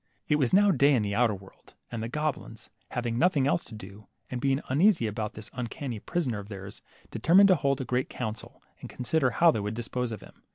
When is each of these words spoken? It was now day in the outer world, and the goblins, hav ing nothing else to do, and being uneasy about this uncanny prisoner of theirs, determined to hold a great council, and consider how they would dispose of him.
It 0.27 0.37
was 0.37 0.51
now 0.51 0.71
day 0.71 0.95
in 0.95 1.03
the 1.03 1.13
outer 1.13 1.35
world, 1.35 1.75
and 1.91 2.01
the 2.01 2.09
goblins, 2.09 2.71
hav 2.89 3.05
ing 3.05 3.19
nothing 3.19 3.45
else 3.45 3.63
to 3.65 3.75
do, 3.75 4.07
and 4.31 4.41
being 4.41 4.59
uneasy 4.67 5.05
about 5.05 5.33
this 5.33 5.51
uncanny 5.53 5.99
prisoner 5.99 6.39
of 6.39 6.49
theirs, 6.49 6.81
determined 7.11 7.49
to 7.49 7.55
hold 7.55 7.81
a 7.81 7.85
great 7.85 8.09
council, 8.09 8.63
and 8.79 8.89
consider 8.89 9.29
how 9.29 9.51
they 9.51 9.59
would 9.59 9.75
dispose 9.75 10.11
of 10.11 10.21
him. 10.21 10.41